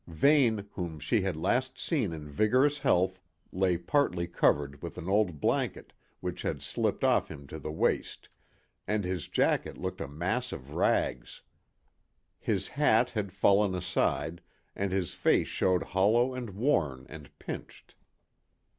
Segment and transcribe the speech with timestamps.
[0.07, 5.39] Vane, whom she had last seen in vigorous health, lay partly covered with an old
[5.39, 8.27] blanket which had slipped off him to the waist,
[8.87, 11.43] and his jacket looked a mass of rags.
[12.39, 14.41] His hat had fallen aside,
[14.75, 17.93] and his face showed hollow and worn and pinched.